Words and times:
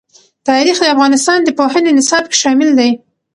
تاریخ 0.47 0.77
د 0.81 0.85
افغانستان 0.95 1.39
د 1.43 1.49
پوهنې 1.59 1.91
نصاب 1.99 2.23
کې 2.31 2.37
شامل 2.43 2.69
دي. 2.79 2.89